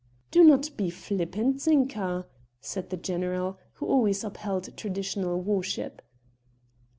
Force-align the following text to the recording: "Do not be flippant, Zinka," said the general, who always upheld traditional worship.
"Do 0.31 0.43
not 0.43 0.75
be 0.77 0.89
flippant, 0.89 1.61
Zinka," 1.61 2.25
said 2.59 2.89
the 2.89 2.97
general, 2.97 3.59
who 3.73 3.85
always 3.85 4.23
upheld 4.23 4.75
traditional 4.75 5.39
worship. 5.39 6.01